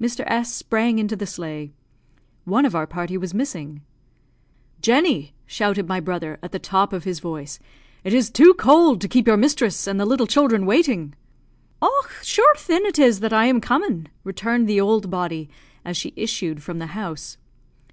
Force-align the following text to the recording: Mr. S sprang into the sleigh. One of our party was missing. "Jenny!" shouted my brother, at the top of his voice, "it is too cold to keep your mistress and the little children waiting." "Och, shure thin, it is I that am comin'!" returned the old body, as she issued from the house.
Mr. 0.00 0.24
S 0.26 0.52
sprang 0.52 0.98
into 0.98 1.14
the 1.14 1.28
sleigh. 1.28 1.70
One 2.44 2.64
of 2.64 2.74
our 2.74 2.88
party 2.88 3.16
was 3.16 3.32
missing. 3.32 3.82
"Jenny!" 4.82 5.32
shouted 5.46 5.86
my 5.86 6.00
brother, 6.00 6.40
at 6.42 6.50
the 6.50 6.58
top 6.58 6.92
of 6.92 7.04
his 7.04 7.20
voice, 7.20 7.60
"it 8.02 8.12
is 8.12 8.30
too 8.30 8.52
cold 8.54 9.00
to 9.00 9.06
keep 9.06 9.28
your 9.28 9.36
mistress 9.36 9.86
and 9.86 10.00
the 10.00 10.04
little 10.04 10.26
children 10.26 10.66
waiting." 10.66 11.14
"Och, 11.80 12.10
shure 12.24 12.54
thin, 12.56 12.84
it 12.84 12.98
is 12.98 13.18
I 13.18 13.20
that 13.28 13.32
am 13.32 13.60
comin'!" 13.60 14.08
returned 14.24 14.68
the 14.68 14.80
old 14.80 15.08
body, 15.08 15.48
as 15.84 15.96
she 15.96 16.12
issued 16.16 16.64
from 16.64 16.80
the 16.80 16.86
house. 16.88 17.36